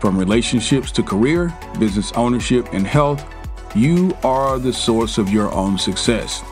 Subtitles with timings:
[0.00, 3.22] From relationships to career, business ownership, and health,
[3.74, 6.42] you are the source of your own success.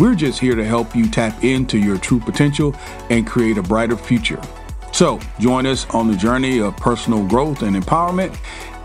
[0.00, 2.74] We're just here to help you tap into your true potential
[3.08, 4.40] and create a brighter future.
[4.92, 8.36] So, join us on the journey of personal growth and empowerment,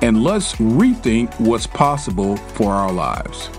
[0.03, 3.49] and let's rethink what's possible for our lives.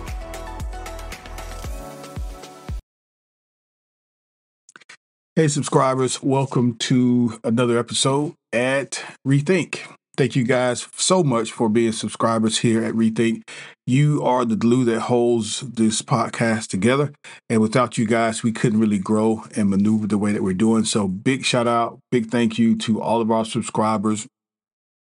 [5.34, 9.95] Hey, subscribers, welcome to another episode at Rethink.
[10.16, 13.42] Thank you guys so much for being subscribers here at Rethink.
[13.86, 17.12] You are the glue that holds this podcast together.
[17.50, 20.84] And without you guys, we couldn't really grow and maneuver the way that we're doing.
[20.84, 24.26] So, big shout out, big thank you to all of our subscribers.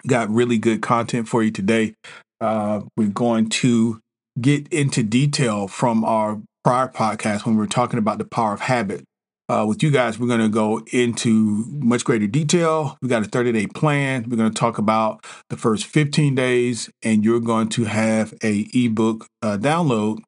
[0.06, 1.96] Got really good content for you today.
[2.40, 4.00] Uh, we're going to
[4.40, 8.62] get into detail from our prior podcast when we were talking about the power of
[8.62, 9.04] habit.
[9.52, 12.98] Uh, with you guys, we're going to go into much greater detail.
[13.02, 14.26] We got a 30 day plan.
[14.30, 18.70] We're going to talk about the first 15 days, and you're going to have a
[18.74, 20.20] ebook uh, download,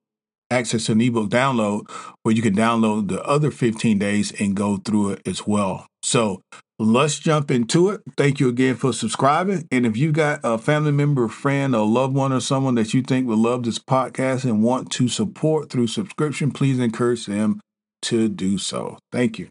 [0.52, 1.90] access to an ebook download,
[2.24, 5.88] where you can download the other 15 days and go through it as well.
[6.02, 6.42] So
[6.78, 8.02] let's jump into it.
[8.18, 9.70] Thank you again for subscribing.
[9.72, 13.02] And if you got a family member, friend, a loved one, or someone that you
[13.02, 17.62] think would love this podcast and want to support through subscription, please encourage them
[18.04, 18.98] to do so.
[19.12, 19.50] Thank you.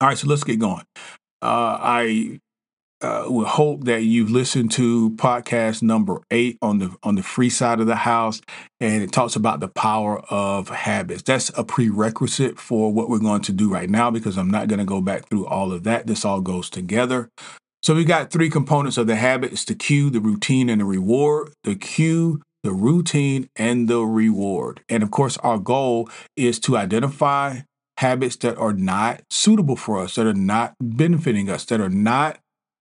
[0.00, 0.84] All right, so let's get going.
[1.40, 2.40] Uh, I
[3.00, 7.50] uh, would hope that you've listened to podcast number eight on the on the free
[7.50, 8.40] side of the house,
[8.80, 11.22] and it talks about the power of habits.
[11.22, 14.78] That's a prerequisite for what we're going to do right now because I'm not going
[14.78, 16.06] to go back through all of that.
[16.06, 17.28] This all goes together.
[17.82, 20.86] So we've got three components of the habit: it's the cue, the routine, and the
[20.86, 21.52] reward.
[21.64, 24.80] The cue the routine, and the reward.
[24.88, 27.60] And of course, our goal is to identify
[27.98, 32.40] habits that are not suitable for us, that are not benefiting us, that are not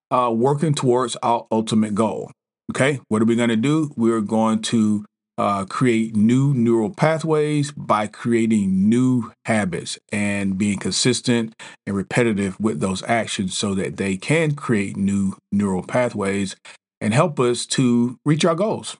[0.09, 2.31] uh, working towards our ultimate goal.
[2.71, 3.91] Okay, what are we going to do?
[3.97, 5.05] We're going to
[5.37, 11.53] uh, create new neural pathways by creating new habits and being consistent
[11.85, 16.55] and repetitive with those actions so that they can create new neural pathways
[17.01, 18.95] and help us to reach our goals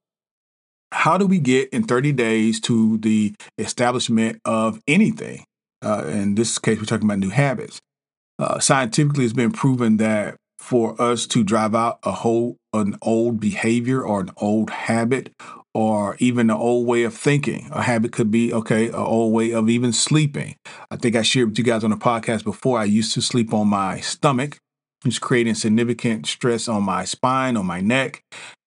[0.94, 5.44] how do we get in 30 days to the establishment of anything?
[5.84, 7.82] Uh, in this case, we're talking about new habits.
[8.40, 13.40] Uh, scientifically, it's been proven that for us to drive out a whole an old
[13.40, 15.32] behavior or an old habit
[15.76, 17.70] or even an old way of thinking.
[17.72, 20.56] A habit could be okay, an old way of even sleeping.
[20.90, 22.80] I think I shared with you guys on the podcast before.
[22.80, 24.58] I used to sleep on my stomach,
[25.06, 28.24] it's creating significant stress on my spine, on my neck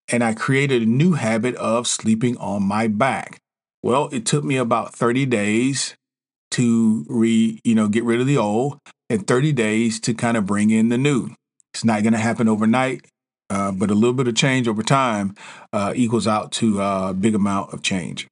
[0.09, 3.39] and I created a new habit of sleeping on my back.
[3.83, 5.94] Well, it took me about 30 days
[6.53, 8.78] to re, you know, get rid of the old
[9.11, 11.31] and 30 days to kind of bring in the new.
[11.75, 13.06] It's not going to happen overnight,
[13.50, 15.34] uh, but a little bit of change over time
[15.72, 18.27] uh, equals out to a big amount of change.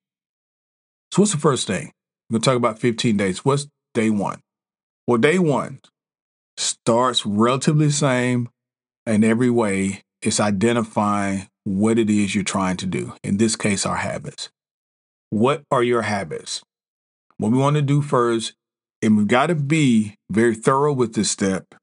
[1.13, 1.93] So, what's the first thing?
[2.29, 3.45] We're going to talk about 15 days.
[3.45, 4.41] What's day one?
[5.07, 5.81] Well, day one
[6.57, 8.49] starts relatively the same
[9.07, 10.03] in every way.
[10.23, 13.15] It's identifying what it is you're trying to do.
[13.23, 14.51] In this case, our habits.
[15.31, 16.63] What are your habits?
[17.39, 18.55] What we want to do first,
[19.03, 21.75] and we've got to be very thorough with this step,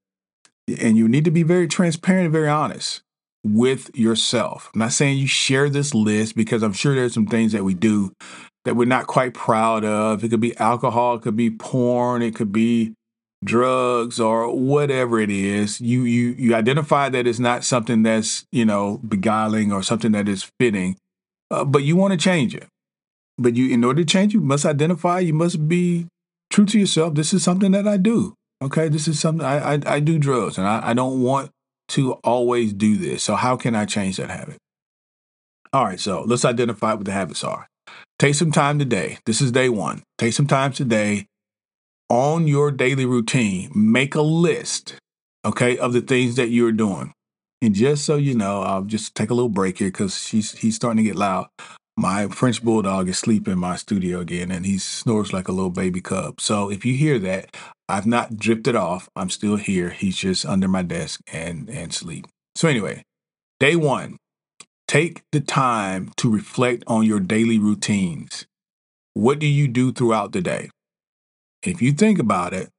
[0.80, 3.02] and you need to be very transparent and very honest
[3.44, 4.70] with yourself.
[4.74, 7.74] I'm not saying you share this list because I'm sure there's some things that we
[7.74, 8.14] do
[8.66, 10.24] that we're not quite proud of.
[10.24, 12.94] It could be alcohol, it could be porn, it could be
[13.44, 18.64] drugs or whatever it is you you you identify that it's not something that's you
[18.64, 20.96] know beguiling or something that is fitting
[21.52, 22.68] uh, but you want to change it.
[23.38, 26.08] But you in order to change you must identify you must be
[26.50, 28.90] true to yourself this is something that i do okay?
[28.90, 31.50] This is something i i, I do drugs and I, I don't want
[31.90, 34.58] to always do this so how can i change that habit?
[35.74, 37.68] All right so let's identify what the habits are.
[38.20, 39.18] Take some time today.
[39.26, 40.04] This is day one.
[40.20, 41.26] Take some time today
[42.12, 44.96] on your daily routine, make a list,
[45.46, 47.14] okay, of the things that you're doing.
[47.62, 50.76] And just so you know, I'll just take a little break here because she's he's
[50.76, 51.48] starting to get loud.
[51.96, 55.70] My French bulldog is sleeping in my studio again, and he snores like a little
[55.70, 56.42] baby cub.
[56.42, 57.56] So if you hear that,
[57.88, 59.08] I've not drifted off.
[59.16, 59.92] I'm still here.
[59.92, 62.26] He's just under my desk and and sleep.
[62.56, 63.04] So anyway,
[63.62, 64.18] day one,
[64.86, 68.46] take the time to reflect on your daily routines.
[69.14, 70.72] What do you do throughout the day?
[71.64, 72.70] If you think about it,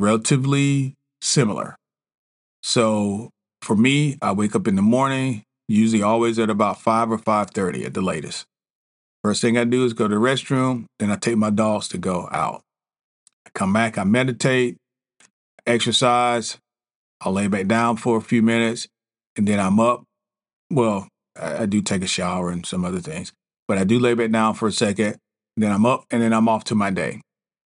[0.00, 1.76] relatively similar.
[2.62, 3.30] So
[3.62, 7.84] for me, I wake up in the morning, usually always at about 5 or 5:30
[7.84, 8.44] at the latest.
[9.22, 11.98] First thing I do is go to the restroom, then I take my dogs to
[11.98, 12.62] go out.
[13.46, 14.76] I come back, I meditate,
[15.66, 16.58] exercise,
[17.20, 18.86] I'll lay back down for a few minutes,
[19.36, 20.04] and then I'm up.
[20.70, 23.32] Well, I, I do take a shower and some other things,
[23.66, 25.16] but I do lay back down for a second,
[25.56, 27.20] then I'm up, and then I'm off to my day.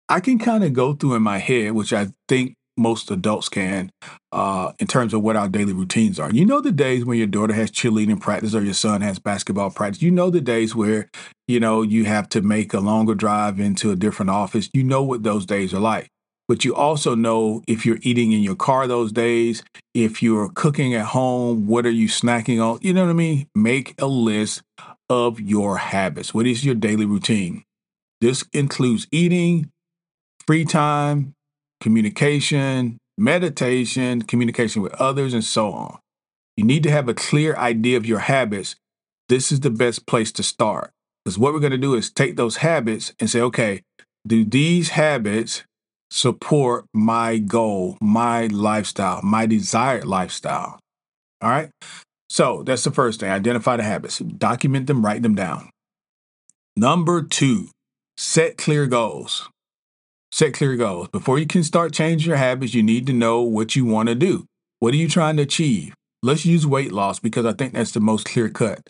[0.09, 3.91] I can kind of go through in my head, which I think most adults can,
[4.33, 6.33] uh, in terms of what our daily routines are.
[6.33, 9.71] You know, the days when your daughter has cheerleading practice or your son has basketball
[9.71, 10.03] practice.
[10.03, 11.11] You know, the days where,
[11.47, 14.71] you know, you have to make a longer drive into a different office.
[14.73, 16.09] You know what those days are like.
[16.49, 19.63] But you also know if you're eating in your car those days,
[19.95, 22.79] if you're cooking at home, what are you snacking on?
[22.83, 23.47] You know what I mean?
[23.55, 24.63] Make a list
[25.09, 26.35] of your habits.
[26.35, 27.65] What is your daily routine?
[28.21, 29.72] This includes eating,
[30.47, 31.33] free time,
[31.81, 35.99] communication, meditation, communication with others, and so on.
[36.57, 38.77] You need to have a clear idea of your habits.
[39.29, 40.91] This is the best place to start.
[41.25, 43.83] Because what we're going to do is take those habits and say, okay,
[44.27, 45.63] do these habits
[46.11, 50.79] support my goal, my lifestyle, my desired lifestyle?
[51.41, 51.71] All right.
[52.29, 53.31] So that's the first thing.
[53.31, 55.71] Identify the habits, document them, write them down.
[56.77, 57.69] Number two,
[58.17, 59.49] set clear goals.
[60.35, 61.09] Set clear goals.
[61.09, 64.15] Before you can start changing your habits, you need to know what you want to
[64.15, 64.47] do.
[64.79, 65.95] What are you trying to achieve?
[66.23, 68.89] Let's use weight loss because I think that's the most clear cut.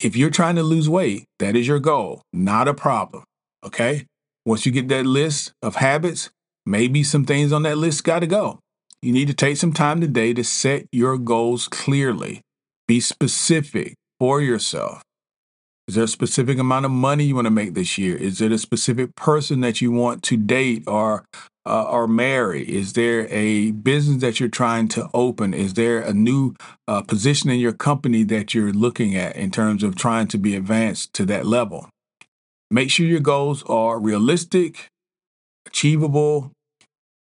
[0.00, 3.24] If you're trying to lose weight, that is your goal, not a problem.
[3.62, 4.06] Okay?
[4.46, 6.30] Once you get that list of habits,
[6.64, 8.58] maybe some things on that list got to go.
[9.02, 12.40] You need to take some time today to set your goals clearly.
[12.88, 15.02] Be specific for yourself.
[15.92, 18.16] Is there a specific amount of money you want to make this year?
[18.16, 21.26] Is it a specific person that you want to date or
[21.66, 22.62] uh, or marry?
[22.62, 25.52] Is there a business that you're trying to open?
[25.52, 26.54] Is there a new
[26.88, 30.56] uh, position in your company that you're looking at in terms of trying to be
[30.56, 31.90] advanced to that level?
[32.70, 34.88] Make sure your goals are realistic,
[35.66, 36.52] achievable,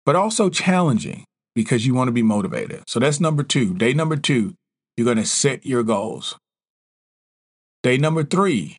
[0.04, 1.22] but also challenging
[1.54, 2.82] because you want to be motivated.
[2.88, 3.72] So that's number two.
[3.75, 4.54] Day number two,
[4.96, 6.37] you're going to set your goals.
[7.82, 8.76] Day number three,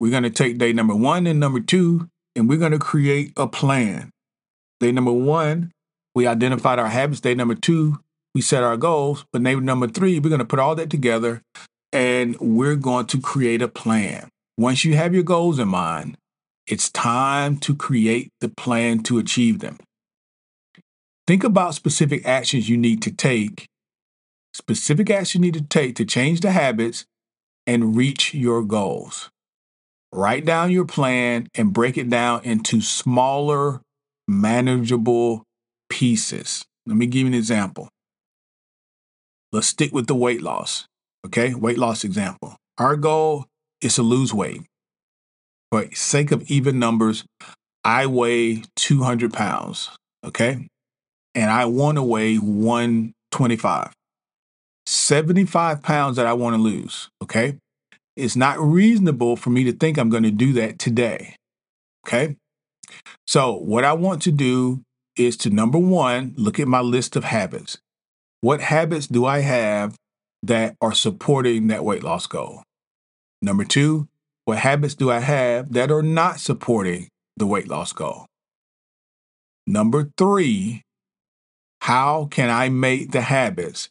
[0.00, 3.32] we're going to take day number one and number two, and we're going to create
[3.36, 4.10] a plan.
[4.80, 5.70] Day number one,
[6.14, 7.20] we identified our habits.
[7.20, 8.00] Day number two,
[8.34, 9.24] we set our goals.
[9.32, 11.42] But day number three, we're going to put all that together
[11.92, 14.28] and we're going to create a plan.
[14.56, 16.16] Once you have your goals in mind,
[16.66, 19.78] it's time to create the plan to achieve them.
[21.26, 23.66] Think about specific actions you need to take,
[24.54, 27.04] specific actions you need to take to change the habits
[27.66, 29.30] and reach your goals.
[30.12, 33.80] Write down your plan and break it down into smaller,
[34.28, 35.44] manageable
[35.88, 36.64] pieces.
[36.86, 37.88] Let me give you an example.
[39.52, 40.86] Let's stick with the weight loss.
[41.26, 42.56] Okay, weight loss example.
[42.78, 43.46] Our goal
[43.80, 44.62] is to lose weight.
[45.70, 47.24] For sake of even numbers,
[47.84, 49.90] I weigh 200 pounds.
[50.24, 50.66] Okay,
[51.34, 53.92] and I want to weigh 125.
[54.86, 57.08] 75 pounds that I want to lose.
[57.22, 57.58] Okay.
[58.16, 61.36] It's not reasonable for me to think I'm going to do that today.
[62.06, 62.36] Okay.
[63.26, 64.82] So, what I want to do
[65.16, 67.78] is to number one, look at my list of habits.
[68.40, 69.96] What habits do I have
[70.42, 72.62] that are supporting that weight loss goal?
[73.40, 74.08] Number two,
[74.44, 78.26] what habits do I have that are not supporting the weight loss goal?
[79.66, 80.82] Number three,
[81.82, 83.88] how can I make the habits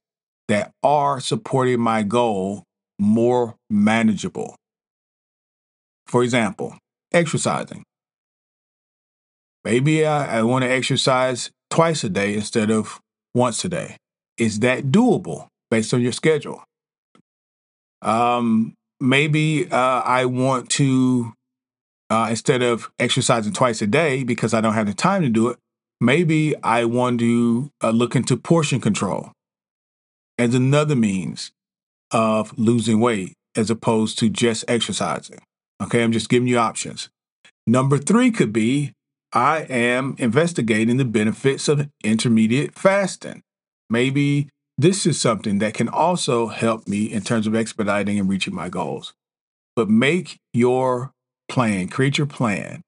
[0.51, 2.65] that are supporting my goal
[3.00, 4.53] more manageable.
[6.08, 6.77] For example,
[7.13, 7.84] exercising.
[9.63, 13.00] Maybe I, I want to exercise twice a day instead of
[13.34, 13.96] once a day.
[14.38, 16.62] Is that doable based on your schedule?
[18.01, 21.31] Um, maybe uh, I want to,
[22.10, 25.48] uh, instead of exercising twice a day because I don't have the time to do
[25.48, 25.58] it,
[26.01, 29.31] maybe I want to uh, look into portion control
[30.41, 31.51] as another means
[32.10, 35.39] of losing weight as opposed to just exercising.
[35.81, 37.10] Okay, I'm just giving you options.
[37.67, 38.93] Number three could be
[39.33, 43.43] I am investigating the benefits of intermediate fasting.
[43.89, 48.55] Maybe this is something that can also help me in terms of expediting and reaching
[48.55, 49.13] my goals.
[49.75, 51.12] But make your
[51.50, 52.81] plan, create your plan,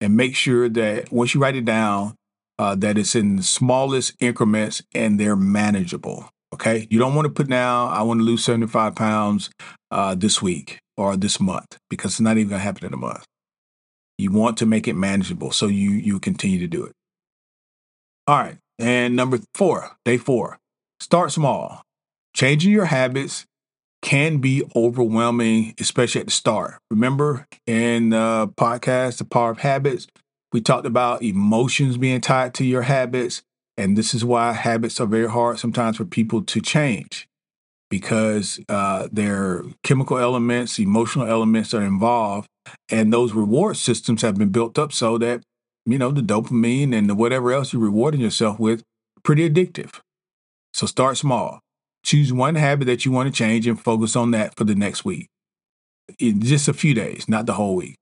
[0.00, 2.16] and make sure that once you write it down,
[2.58, 6.28] uh, that it's in the smallest increments and they're manageable.
[6.54, 6.86] Okay.
[6.90, 9.50] You don't want to put now, I want to lose 75 pounds
[9.90, 12.98] uh, this week or this month because it's not even going to happen in a
[12.98, 13.24] month.
[14.16, 16.92] You want to make it manageable so you you continue to do it.
[18.26, 18.58] All right.
[18.78, 20.58] And number four, day four,
[21.00, 21.82] start small.
[22.34, 23.46] Changing your habits
[24.02, 26.78] can be overwhelming, especially at the start.
[26.90, 30.06] Remember in the podcast, The Power of Habits,
[30.52, 33.42] we talked about emotions being tied to your habits.
[33.78, 37.28] And this is why habits are very hard sometimes for people to change
[37.88, 42.48] because uh, there are chemical elements, emotional elements are involved.
[42.90, 45.42] And those reward systems have been built up so that,
[45.86, 48.82] you know, the dopamine and the whatever else you're rewarding yourself with,
[49.22, 50.00] pretty addictive.
[50.74, 51.60] So start small.
[52.04, 55.04] Choose one habit that you want to change and focus on that for the next
[55.04, 55.28] week.
[56.18, 57.94] In just a few days, not the whole week.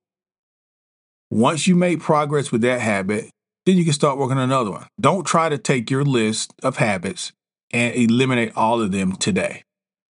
[1.30, 3.30] Once you make progress with that habit,
[3.66, 4.86] then you can start working on another one.
[4.98, 7.32] Don't try to take your list of habits
[7.72, 9.64] and eliminate all of them today.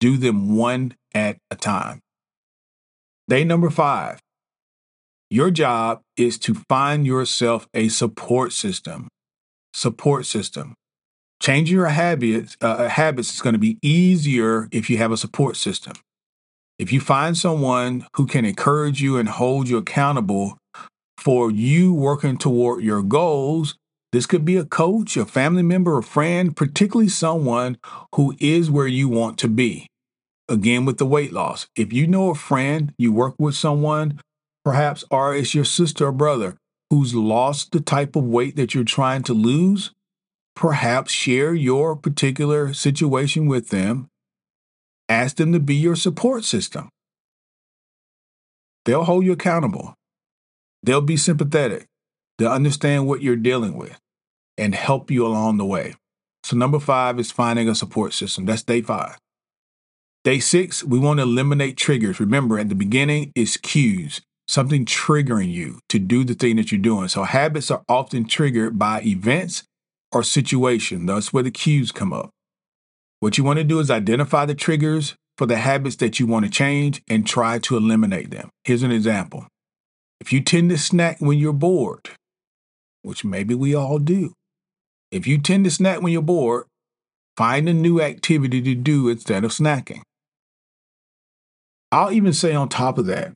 [0.01, 2.01] Do them one at a time.
[3.29, 4.21] Day number five
[5.31, 9.09] your job is to find yourself a support system.
[9.75, 10.75] Support system.
[11.43, 15.19] Changing your habits, uh, uh habits is going to be easier if you have a
[15.19, 15.93] support system.
[16.79, 20.57] If you find someone who can encourage you and hold you accountable
[21.19, 23.75] for you working toward your goals,
[24.13, 27.77] this could be a coach, a family member, a friend, particularly someone
[28.15, 29.89] who is where you want to be.
[30.49, 34.21] Again, with the weight loss, if you know a friend, you work with someone,
[34.65, 36.57] perhaps, or it's your sister or brother
[36.89, 39.93] who's lost the type of weight that you're trying to lose,
[40.57, 44.09] perhaps share your particular situation with them.
[45.09, 46.89] Ask them to be your support system.
[48.87, 49.98] They'll hold you accountable.
[50.83, 51.87] They'll be sympathetic.
[52.39, 53.99] They'll understand what you're dealing with
[54.57, 55.95] and help you along the way.
[56.45, 58.47] So, number five is finding a support system.
[58.47, 59.19] That's day five.
[60.25, 62.21] Day six, we want to eliminate triggers.
[62.21, 66.81] Remember, at the beginning, it's cues, something triggering you to do the thing that you're
[66.81, 67.09] doing.
[67.09, 69.65] So, habits are often triggered by events
[70.13, 71.07] or situation.
[71.07, 72.31] That's where the cues come up.
[73.21, 76.45] What you want to do is identify the triggers for the habits that you want
[76.45, 78.49] to change and try to eliminate them.
[78.65, 79.47] Here's an example.
[80.21, 82.11] If you tend to snack when you're bored,
[83.03, 84.33] which maybe we all do,
[85.11, 86.67] if you tend to snack when you're bored,
[87.37, 90.03] find a new activity to do instead of snacking.
[91.91, 93.33] I'll even say on top of that,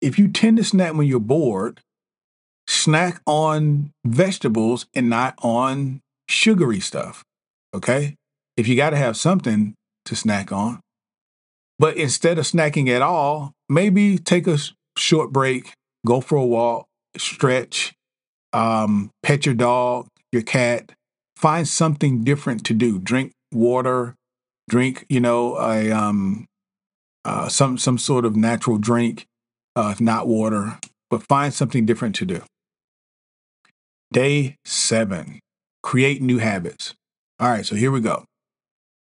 [0.00, 1.80] if you tend to snack when you're bored,
[2.66, 7.24] snack on vegetables and not on sugary stuff.
[7.72, 8.14] Okay?
[8.56, 10.80] If you got to have something to snack on.
[11.78, 14.58] But instead of snacking at all, maybe take a
[14.98, 15.72] short break,
[16.06, 16.86] go for a walk,
[17.16, 17.94] stretch,
[18.52, 20.92] um, pet your dog, your cat,
[21.36, 22.98] find something different to do.
[22.98, 24.14] Drink water,
[24.68, 26.46] drink, you know, a um,
[27.24, 29.26] uh, some some sort of natural drink,
[29.76, 30.78] uh, if not water,
[31.10, 32.42] but find something different to do.
[34.12, 35.40] Day seven,
[35.82, 36.94] create new habits.
[37.38, 38.24] All right, so here we go.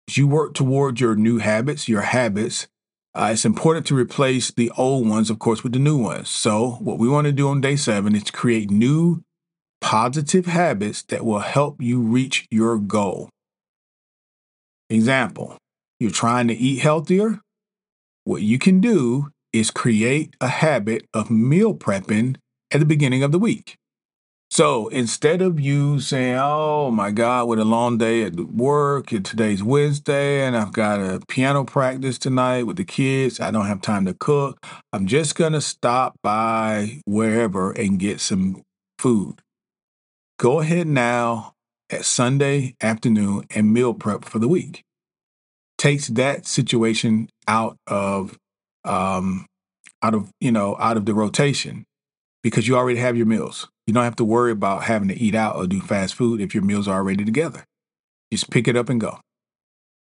[0.08, 2.66] As you work towards your new habits, your habits,
[3.14, 6.28] uh, it's important to replace the old ones, of course, with the new ones.
[6.28, 9.22] So, what we want to do on day seven is create new
[9.80, 13.28] positive habits that will help you reach your goal.
[14.88, 15.56] Example,
[15.98, 17.40] you're trying to eat healthier.
[18.24, 22.36] What you can do is create a habit of meal prepping
[22.70, 23.76] at the beginning of the week.
[24.50, 29.24] So instead of you saying, oh my God, what a long day at work, and
[29.24, 33.80] today's Wednesday, and I've got a piano practice tonight with the kids, I don't have
[33.80, 38.62] time to cook, I'm just going to stop by wherever and get some
[38.98, 39.40] food.
[40.36, 41.52] Go ahead now
[41.88, 44.82] at Sunday afternoon and meal prep for the week.
[45.78, 48.36] Takes that situation out of
[48.84, 49.46] um,
[50.02, 51.84] out of you know out of the rotation
[52.42, 53.68] because you already have your meals.
[53.86, 56.54] You don't have to worry about having to eat out or do fast food if
[56.54, 57.64] your meals are already together.
[58.32, 59.18] Just pick it up and go.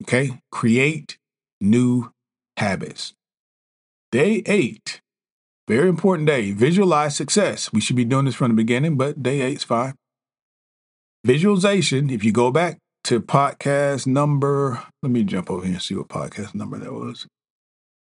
[0.03, 0.41] Okay?
[0.51, 1.19] Create
[1.61, 2.11] new
[2.57, 3.13] habits.
[4.11, 5.01] Day eight,
[5.69, 6.53] very important day.
[6.53, 7.73] Visualize success.
[7.73, 9.95] We should be doing this from the beginning, but day eight's fine.
[11.25, 15.95] Visualization, if you go back to podcast number, let me jump over here and see
[15.95, 17.27] what podcast number that was.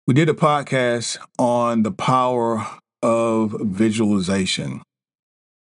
[0.07, 2.67] We did a podcast on the power
[3.05, 4.83] of visualization.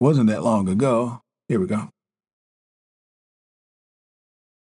[0.00, 1.20] Wasn't that long ago.
[1.48, 1.90] Here we go.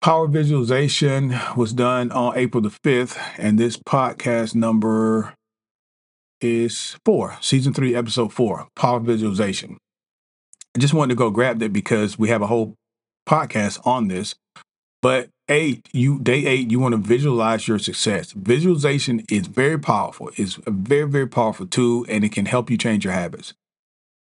[0.00, 5.34] Power visualization was done on April the 5th, and this podcast number
[6.40, 9.78] is four, season three, episode four, power visualization.
[10.76, 12.74] I just wanted to go grab that because we have a whole
[13.28, 14.34] podcast on this.
[15.04, 18.32] But eight, you day eight, you want to visualize your success.
[18.32, 20.30] Visualization is very powerful.
[20.38, 23.52] It's a very, very powerful tool and it can help you change your habits.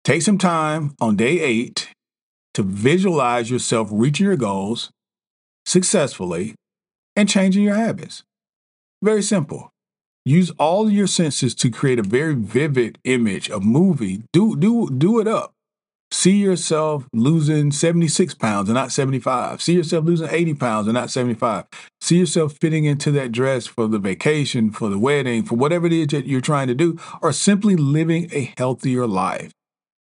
[0.04, 1.88] Take some time on day eight
[2.54, 4.90] to visualize yourself reaching your goals
[5.66, 6.54] successfully
[7.16, 8.22] and changing your habits.
[9.02, 9.70] Very simple.
[10.24, 14.22] Use all your senses to create a very vivid image, a movie.
[14.32, 15.54] Do do do it up.
[16.10, 19.60] See yourself losing 76 pounds and not 75.
[19.60, 21.66] See yourself losing 80 pounds and not 75.
[22.00, 25.92] See yourself fitting into that dress for the vacation, for the wedding, for whatever it
[25.92, 29.52] is that you're trying to do, or simply living a healthier life.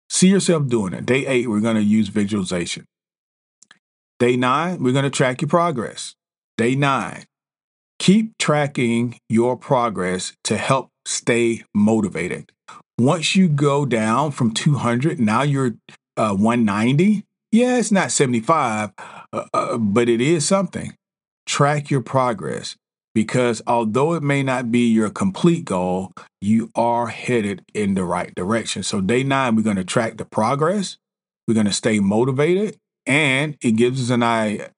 [0.10, 1.05] See yourself doing it.
[1.05, 2.86] Day eight, we're going to use visualization.
[4.19, 6.15] Day nine, we're going to track your progress.
[6.58, 7.25] Day nine,
[8.00, 12.51] keep tracking your progress to help stay motivated.
[13.00, 15.75] Once you go down from 200, now you're
[16.18, 17.24] uh, 190.
[17.50, 18.91] Yeah, it's not 75,
[19.32, 20.94] uh, uh, but it is something.
[21.46, 22.75] Track your progress
[23.15, 28.36] because although it may not be your complete goal, you are headed in the right
[28.36, 28.84] direction.
[28.84, 30.98] So, day nine, we're going to track the progress.
[31.48, 32.75] We're going to stay motivated,
[33.06, 34.24] and it gives us an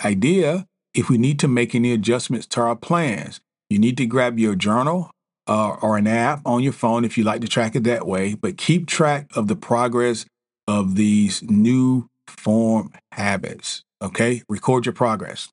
[0.05, 3.41] idea if we need to make any adjustments to our plans.
[3.71, 5.09] You need to grab your journal
[5.51, 8.35] uh, or an app on your phone if you like to track it that way,
[8.35, 10.25] but keep track of the progress
[10.65, 13.83] of these new form habits.
[14.01, 15.49] Okay, record your progress.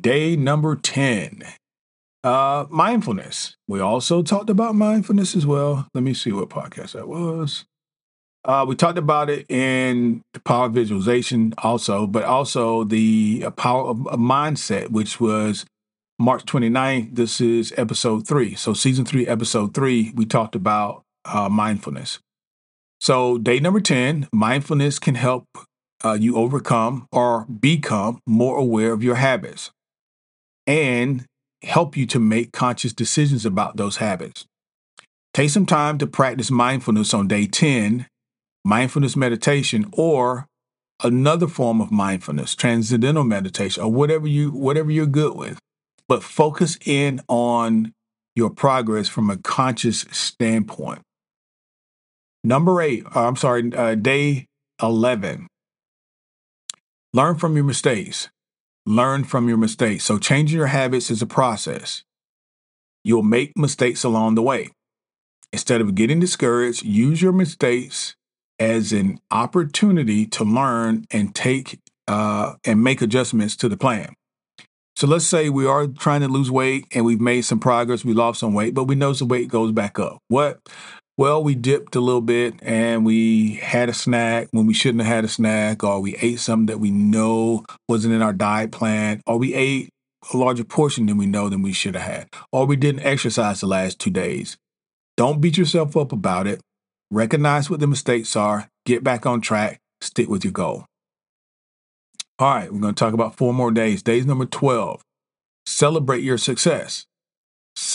[0.00, 1.44] Day number 10
[2.24, 3.54] uh, mindfulness.
[3.68, 5.86] We also talked about mindfulness as well.
[5.94, 7.66] Let me see what podcast that was.
[8.44, 13.86] Uh, we talked about it in the power visualization also, but also the uh, power
[13.86, 15.64] of mindset, which was
[16.18, 18.54] March 29th, this is episode three.
[18.54, 22.20] So, season three, episode three, we talked about uh, mindfulness.
[23.02, 25.44] So, day number 10, mindfulness can help
[26.02, 29.70] uh, you overcome or become more aware of your habits
[30.66, 31.26] and
[31.62, 34.46] help you to make conscious decisions about those habits.
[35.34, 38.06] Take some time to practice mindfulness on day 10,
[38.64, 40.46] mindfulness meditation, or
[41.04, 45.58] another form of mindfulness, transcendental meditation, or whatever you whatever you're good with
[46.08, 47.92] but focus in on
[48.34, 51.00] your progress from a conscious standpoint.
[52.44, 54.46] Number eight, uh, I'm sorry, uh, day
[54.80, 55.48] 11.
[57.12, 58.28] Learn from your mistakes.
[58.84, 60.04] Learn from your mistakes.
[60.04, 62.04] So, changing your habits is a process.
[63.02, 64.70] You'll make mistakes along the way.
[65.52, 68.14] Instead of getting discouraged, use your mistakes
[68.58, 74.14] as an opportunity to learn and take uh, and make adjustments to the plan.
[74.96, 78.14] So let's say we are trying to lose weight and we've made some progress, we
[78.14, 80.22] lost some weight, but we know the weight goes back up.
[80.28, 80.58] What?
[81.18, 85.14] Well, we dipped a little bit and we had a snack when we shouldn't have
[85.14, 89.20] had a snack, or we ate something that we know wasn't in our diet plan,
[89.26, 89.90] or we ate
[90.32, 93.60] a larger portion than we know than we should have had, or we didn't exercise
[93.60, 94.56] the last two days.
[95.16, 96.60] Don't beat yourself up about it.
[97.10, 100.86] Recognize what the mistakes are, get back on track, stick with your goal.
[102.38, 104.02] All right, we're going to talk about four more days.
[104.02, 105.02] Days number 12.
[105.64, 107.06] Celebrate your success.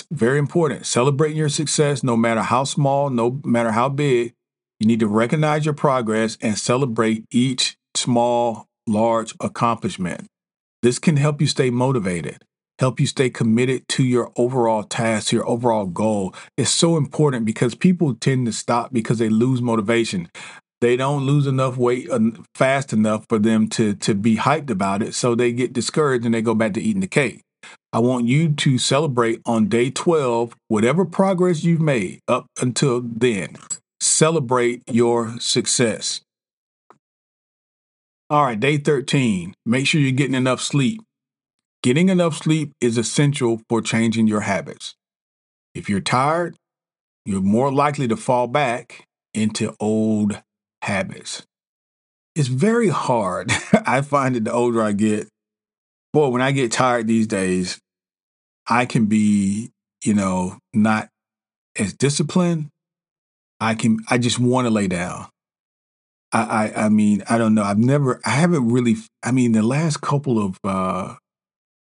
[0.09, 0.87] Very important.
[0.87, 4.33] Celebrating your success, no matter how small, no matter how big.
[4.79, 10.25] You need to recognize your progress and celebrate each small, large accomplishment.
[10.81, 12.43] This can help you stay motivated,
[12.79, 16.33] help you stay committed to your overall task, your overall goal.
[16.57, 20.29] It's so important because people tend to stop because they lose motivation
[20.81, 22.09] they don't lose enough weight
[22.55, 26.33] fast enough for them to to be hyped about it so they get discouraged and
[26.33, 27.41] they go back to eating the cake.
[27.93, 33.55] I want you to celebrate on day 12 whatever progress you've made up until then.
[33.99, 36.21] Celebrate your success.
[38.29, 41.01] All right day 13 make sure you're getting enough sleep.
[41.83, 44.95] Getting enough sleep is essential for changing your habits.
[45.75, 46.55] If you're tired
[47.23, 50.41] you're more likely to fall back into old
[50.81, 51.43] habits.
[52.35, 53.51] It's very hard.
[53.85, 55.27] I find that the older I get,
[56.13, 57.79] boy, when I get tired these days,
[58.67, 59.71] I can be,
[60.03, 61.09] you know, not
[61.77, 62.69] as disciplined.
[63.59, 65.27] I can, I just want to lay down.
[66.31, 66.41] I,
[66.75, 67.63] I, I mean, I don't know.
[67.63, 71.15] I've never, I haven't really, I mean, the last couple of uh,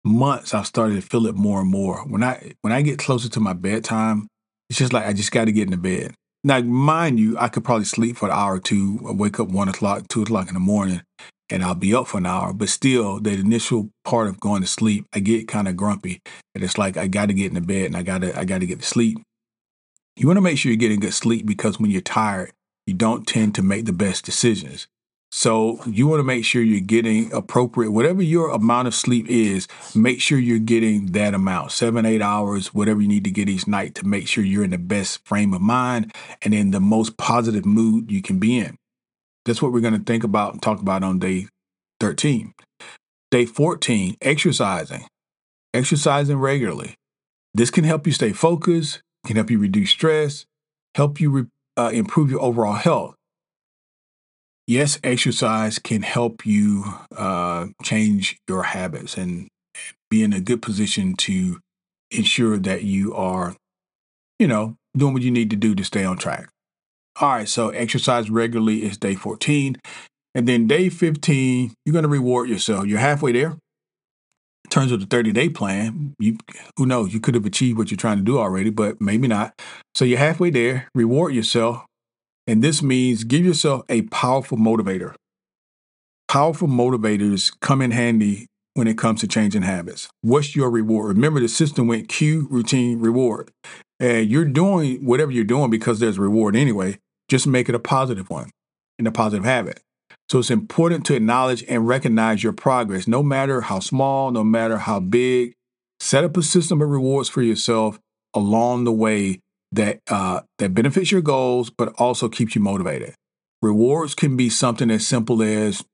[0.05, 2.07] months, I've started to feel it more and more.
[2.07, 4.29] When I, when I get closer to my bedtime,
[4.71, 6.15] it's just like I just got to get into bed.
[6.47, 9.49] Now, mind you, I could probably sleep for an hour or two, I wake up
[9.49, 11.03] one o'clock, two o'clock in the morning,
[11.51, 12.53] and I'll be up for an hour.
[12.53, 16.21] But still, the initial part of going to sleep, I get kind of grumpy,
[16.55, 18.45] and it's like I got to get in the bed and I got to I
[18.45, 19.19] got to get to sleep.
[20.15, 22.53] You want to make sure you're getting good sleep because when you're tired,
[22.87, 24.87] you don't tend to make the best decisions.
[25.37, 29.69] So you want to make sure you're getting appropriate, whatever your amount of sleep is,
[29.95, 33.69] make sure you're getting that amount, seven, eight hours, whatever you need to get each
[33.69, 37.19] night to make sure you're in the best frame of mind and in the most
[37.19, 38.79] positive mood you can be in.
[39.45, 41.49] That's what we're going to think about and talk about on day
[42.01, 42.55] 13.
[43.31, 45.05] Day 14, exercising.
[45.75, 46.95] Exercising regularly.
[47.53, 50.47] This can help you stay focused, can help you reduce stress,
[50.95, 51.47] help you re-
[51.77, 53.16] uh, improve your overall health
[54.67, 56.85] yes, exercise can help you
[57.17, 59.49] uh, change your habits and
[60.11, 61.59] be in a good position to
[62.11, 63.57] ensure that you are,
[64.39, 66.49] you know, doing what you need to do to stay on track.
[67.21, 69.77] All right, so exercise regularly is day 14.
[70.35, 72.87] And then day 15, you're going to reward yourself.
[72.87, 73.57] You're halfway there.
[74.65, 76.37] In terms of the 30 day plan, you
[76.77, 79.55] who knows, you could have achieved what you're trying to do already, but maybe not.
[79.95, 80.89] So you're halfway there.
[80.95, 81.87] Reward yourself
[82.47, 85.15] and this means give yourself a powerful motivator.
[86.29, 90.09] Powerful motivators come in handy when it comes to changing habits.
[90.21, 91.17] What's your reward?
[91.17, 93.51] Remember, the system went cue, routine, reward.
[93.99, 96.99] And you're doing whatever you're doing because there's reward anyway.
[97.29, 98.51] Just make it a positive one
[98.99, 99.81] and a positive habit.
[100.29, 104.79] So it's important to acknowledge and recognize your progress, no matter how small, no matter
[104.79, 105.55] how big.
[106.01, 107.99] Set up a system of rewards for yourself
[108.35, 109.41] along the way
[109.73, 113.15] that uh, that benefits your goals, but also keeps you motivated.
[113.63, 115.85] Rewards can be something as simple as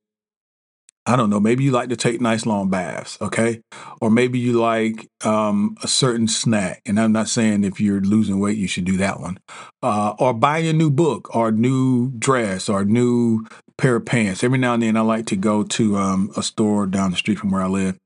[1.04, 3.60] I don't know, maybe you like to take nice long baths, okay?
[4.00, 6.80] Or maybe you like um, a certain snack.
[6.86, 9.38] And I'm not saying if you're losing weight, you should do that one.
[9.82, 13.44] Uh, or buying a new book or new dress or new
[13.76, 14.44] pair of pants.
[14.44, 17.40] Every now and then I like to go to um, a store down the street
[17.40, 17.98] from where I live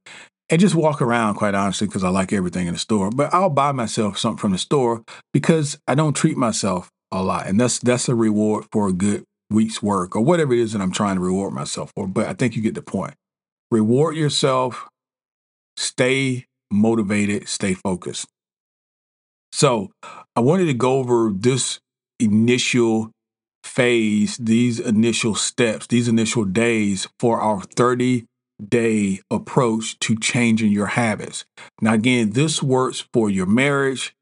[0.48, 3.11] and just walk around, quite honestly, because I like everything in the store.
[3.11, 7.46] But I'll buy myself something from the store because I don't treat myself a lot,
[7.46, 10.82] and that's that's a reward for a good week's work or whatever it is that
[10.82, 12.06] I'm trying to reward myself for.
[12.06, 13.14] But I think you get the point.
[13.70, 14.88] Reward yourself.
[15.76, 17.48] Stay motivated.
[17.48, 18.26] Stay focused.
[19.52, 19.90] So
[20.35, 21.78] I wanted to go over this
[22.18, 23.11] initial
[23.64, 28.26] phase, these initial steps, these initial days for our 30
[28.64, 31.44] day approach to changing your habits.
[31.80, 34.14] Now, again, this works for your marriage,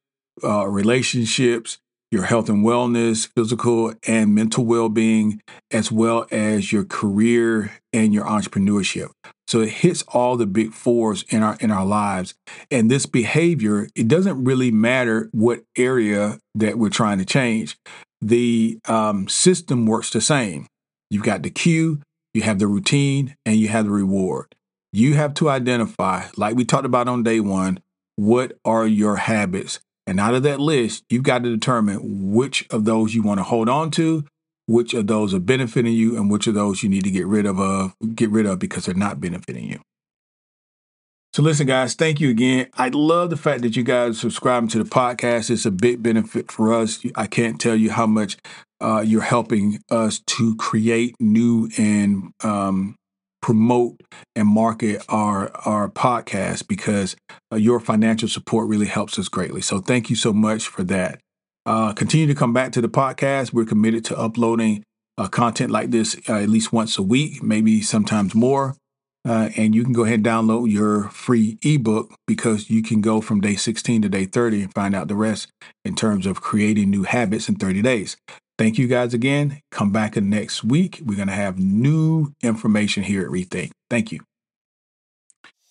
[0.42, 1.78] uh, relationships,
[2.10, 5.42] your health and wellness, physical and mental well being,
[5.72, 9.10] as well as your career and your entrepreneurship.
[9.48, 12.34] So it hits all the big fours in our in our lives.
[12.70, 17.76] And this behavior, it doesn't really matter what area that we're trying to change.
[18.20, 20.66] The um, system works the same.
[21.10, 22.00] You've got the cue,
[22.34, 24.54] you have the routine, and you have the reward.
[24.92, 27.80] You have to identify, like we talked about on day one,
[28.16, 29.80] what are your habits?
[30.06, 33.44] And out of that list, you've got to determine which of those you want to
[33.44, 34.24] hold on to,
[34.66, 37.46] which of those are benefiting you, and which of those you need to get rid
[37.46, 39.80] of, uh, get rid of because they're not benefiting you.
[41.34, 42.68] So listen, guys, thank you again.
[42.74, 45.50] I love the fact that you guys are subscribing to the podcast.
[45.50, 47.04] It's a big benefit for us.
[47.16, 48.36] I can't tell you how much
[48.80, 52.94] uh, you're helping us to create new and um,
[53.42, 54.00] promote
[54.36, 57.16] and market our our podcast because
[57.52, 59.60] uh, your financial support really helps us greatly.
[59.60, 61.18] So thank you so much for that.
[61.66, 63.52] Uh, continue to come back to the podcast.
[63.52, 64.84] We're committed to uploading
[65.18, 68.76] uh, content like this uh, at least once a week, maybe sometimes more.
[69.26, 73.20] Uh, and you can go ahead and download your free ebook because you can go
[73.20, 75.48] from day 16 to day 30 and find out the rest
[75.84, 78.16] in terms of creating new habits in 30 days.
[78.58, 79.60] Thank you guys again.
[79.70, 81.00] Come back next week.
[81.04, 83.70] We're going to have new information here at Rethink.
[83.90, 84.20] Thank you.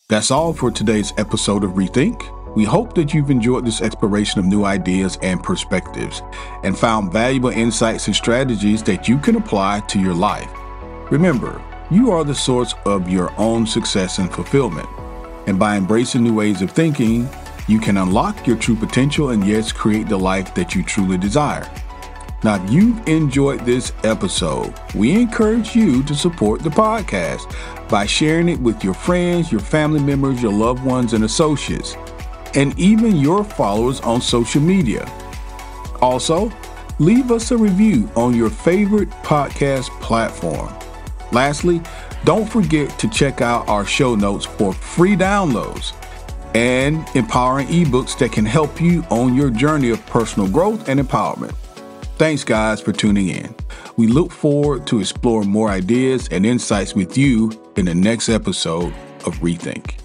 [0.10, 2.56] That's all for today's episode of Rethink.
[2.56, 6.22] We hope that you've enjoyed this exploration of new ideas and perspectives
[6.64, 10.52] and found valuable insights and strategies that you can apply to your life.
[11.10, 14.88] Remember, you are the source of your own success and fulfillment.
[15.48, 17.30] And by embracing new ways of thinking,
[17.68, 21.70] you can unlock your true potential and yes, create the life that you truly desire.
[22.44, 27.50] Now, if you've enjoyed this episode, we encourage you to support the podcast
[27.90, 31.96] by sharing it with your friends, your family members, your loved ones, and associates,
[32.54, 35.10] and even your followers on social media.
[36.02, 36.52] Also,
[37.00, 40.74] leave us a review on your favorite podcast platform.
[41.34, 41.82] Lastly,
[42.24, 45.94] don't forget to check out our show notes for free downloads
[46.56, 51.56] and empowering ebooks that can help you on your journey of personal growth and empowerment.
[52.18, 53.56] Thanks, guys, for tuning in.
[53.98, 58.94] We look forward to exploring more ideas and insights with you in the next episode
[59.26, 60.03] of Rethink.